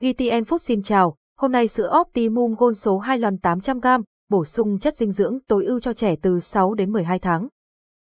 [0.00, 4.78] GTN Food xin chào, hôm nay sữa Optimum Gold số 2 lon 800g, bổ sung
[4.78, 7.48] chất dinh dưỡng tối ưu cho trẻ từ 6 đến 12 tháng.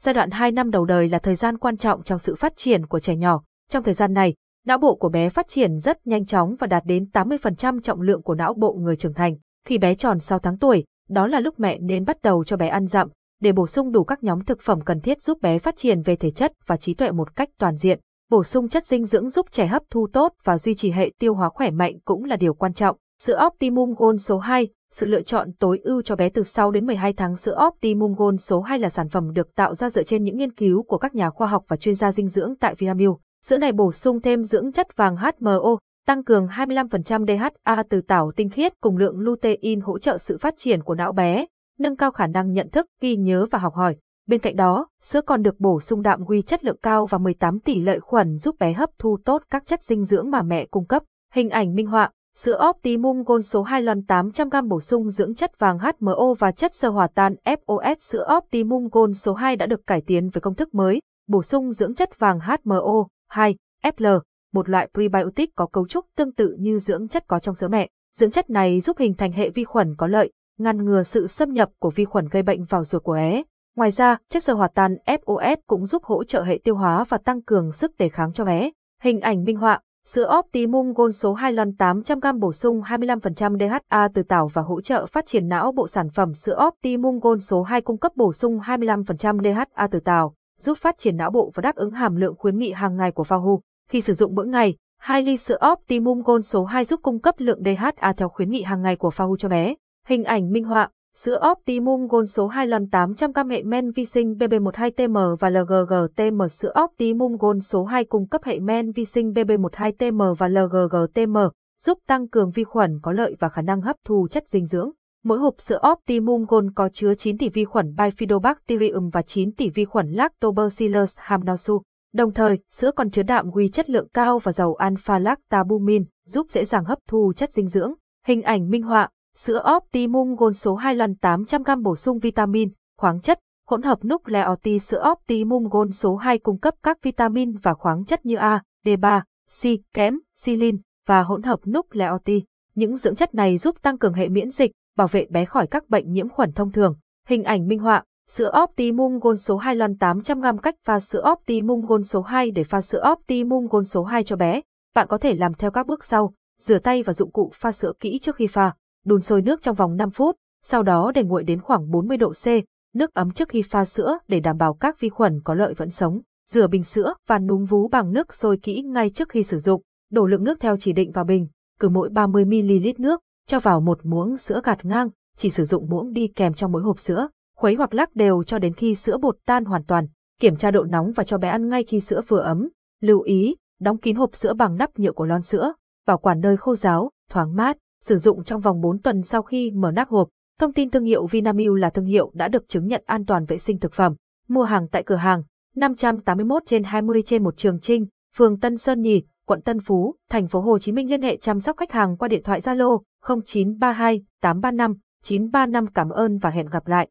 [0.00, 2.86] Giai đoạn 2 năm đầu đời là thời gian quan trọng trong sự phát triển
[2.86, 3.42] của trẻ nhỏ.
[3.70, 4.34] Trong thời gian này,
[4.66, 8.22] não bộ của bé phát triển rất nhanh chóng và đạt đến 80% trọng lượng
[8.22, 9.36] của não bộ người trưởng thành.
[9.66, 12.68] Khi bé tròn 6 tháng tuổi, đó là lúc mẹ nên bắt đầu cho bé
[12.68, 13.08] ăn dặm,
[13.40, 16.16] để bổ sung đủ các nhóm thực phẩm cần thiết giúp bé phát triển về
[16.16, 18.00] thể chất và trí tuệ một cách toàn diện.
[18.30, 21.34] Bổ sung chất dinh dưỡng giúp trẻ hấp thu tốt và duy trì hệ tiêu
[21.34, 22.96] hóa khỏe mạnh cũng là điều quan trọng.
[23.22, 26.86] Sữa Optimum Gold số 2, sự lựa chọn tối ưu cho bé từ 6 đến
[26.86, 30.22] 12 tháng sữa Optimum Gold số 2 là sản phẩm được tạo ra dựa trên
[30.24, 33.16] những nghiên cứu của các nhà khoa học và chuyên gia dinh dưỡng tại Vinamilk.
[33.44, 35.76] Sữa này bổ sung thêm dưỡng chất vàng HMO,
[36.06, 40.54] tăng cường 25% DHA từ tảo tinh khiết cùng lượng lutein hỗ trợ sự phát
[40.56, 41.46] triển của não bé,
[41.78, 43.96] nâng cao khả năng nhận thức, ghi nhớ và học hỏi.
[44.30, 47.60] Bên cạnh đó, sữa còn được bổ sung đạm quy chất lượng cao và 18
[47.60, 50.86] tỷ lợi khuẩn giúp bé hấp thu tốt các chất dinh dưỡng mà mẹ cung
[50.86, 51.02] cấp.
[51.32, 55.58] Hình ảnh minh họa, sữa Optimum Gold số 2 lon 800g bổ sung dưỡng chất
[55.58, 57.96] vàng HMO và chất sơ hòa tan FOS.
[57.98, 61.72] Sữa Optimum Gold số 2 đã được cải tiến với công thức mới, bổ sung
[61.72, 64.20] dưỡng chất vàng HMO 2 FL,
[64.52, 67.88] một loại prebiotic có cấu trúc tương tự như dưỡng chất có trong sữa mẹ.
[68.16, 71.52] Dưỡng chất này giúp hình thành hệ vi khuẩn có lợi, ngăn ngừa sự xâm
[71.52, 73.42] nhập của vi khuẩn gây bệnh vào ruột của bé.
[73.76, 77.18] Ngoài ra, chất sơ hòa tan FOS cũng giúp hỗ trợ hệ tiêu hóa và
[77.18, 78.70] tăng cường sức đề kháng cho bé.
[79.02, 84.08] Hình ảnh minh họa, sữa Optimum Gold số 2 lon 800g bổ sung 25% DHA
[84.14, 87.62] từ tảo và hỗ trợ phát triển não bộ sản phẩm sữa Optimum Gold số
[87.62, 91.60] 2 cung cấp bổ sung 25% DHA từ tảo, giúp phát triển não bộ và
[91.60, 93.60] đáp ứng hàm lượng khuyến nghị hàng ngày của Fahu.
[93.90, 97.34] Khi sử dụng mỗi ngày, hai ly sữa Optimum Gold số 2 giúp cung cấp
[97.38, 99.74] lượng DHA theo khuyến nghị hàng ngày của Fahu cho bé.
[100.06, 104.32] Hình ảnh minh họa, sữa Optimum Gold số 2 lần 800g hệ men vi sinh
[104.32, 110.34] BB12TM và LGGTM Sữa Optimum Gold số 2 cung cấp hệ men vi sinh BB12TM
[110.34, 111.36] và LGGTM,
[111.82, 114.90] giúp tăng cường vi khuẩn có lợi và khả năng hấp thu chất dinh dưỡng.
[115.24, 119.70] Mỗi hộp sữa Optimum Gold có chứa 9 tỷ vi khuẩn Bifidobacterium và 9 tỷ
[119.70, 121.82] vi khuẩn Lactobacillus hamnosu.
[122.14, 126.64] Đồng thời, sữa còn chứa đạm quy chất lượng cao và dầu alpha-lactalbumin, giúp dễ
[126.64, 127.92] dàng hấp thu chất dinh dưỡng.
[128.26, 133.20] Hình ảnh minh họa, Sữa Optimum Gold số 2 lần 800g bổ sung vitamin, khoáng
[133.20, 138.04] chất, hỗn hợp nucleoti sữa Optimum Gold số 2 cung cấp các vitamin và khoáng
[138.04, 139.20] chất như A, D3,
[139.62, 142.42] C, kẽm, silin và hỗn hợp nucleoti.
[142.74, 145.88] Những dưỡng chất này giúp tăng cường hệ miễn dịch, bảo vệ bé khỏi các
[145.88, 146.94] bệnh nhiễm khuẩn thông thường.
[147.26, 151.80] Hình ảnh minh họa, sữa Optimum Gold số 2 lần 800g cách pha sữa Optimum
[151.80, 154.60] Gold số 2 để pha sữa Optimum Gold số 2 cho bé.
[154.94, 157.92] Bạn có thể làm theo các bước sau, rửa tay và dụng cụ pha sữa
[158.00, 158.72] kỹ trước khi pha
[159.04, 162.32] đun sôi nước trong vòng 5 phút, sau đó để nguội đến khoảng 40 độ
[162.32, 162.46] C,
[162.94, 165.90] nước ấm trước khi pha sữa để đảm bảo các vi khuẩn có lợi vẫn
[165.90, 166.20] sống.
[166.50, 169.82] Rửa bình sữa và núng vú bằng nước sôi kỹ ngay trước khi sử dụng,
[170.10, 171.48] đổ lượng nước theo chỉ định vào bình,
[171.80, 176.12] cứ mỗi 30ml nước, cho vào một muỗng sữa gạt ngang, chỉ sử dụng muỗng
[176.12, 179.36] đi kèm trong mỗi hộp sữa, khuấy hoặc lắc đều cho đến khi sữa bột
[179.46, 180.06] tan hoàn toàn,
[180.40, 182.68] kiểm tra độ nóng và cho bé ăn ngay khi sữa vừa ấm.
[183.00, 185.72] Lưu ý, đóng kín hộp sữa bằng nắp nhựa của lon sữa,
[186.06, 189.70] bảo quản nơi khô ráo, thoáng mát sử dụng trong vòng 4 tuần sau khi
[189.70, 190.28] mở nắp hộp.
[190.58, 193.58] Thông tin thương hiệu Vinamilk là thương hiệu đã được chứng nhận an toàn vệ
[193.58, 194.14] sinh thực phẩm.
[194.48, 195.42] Mua hàng tại cửa hàng
[195.76, 198.06] 581 trên 20 trên một Trường Trinh,
[198.36, 201.60] phường Tân Sơn Nhì, quận Tân Phú, thành phố Hồ Chí Minh liên hệ chăm
[201.60, 206.86] sóc khách hàng qua điện thoại Zalo 0932 835 935 cảm ơn và hẹn gặp
[206.86, 207.08] lại.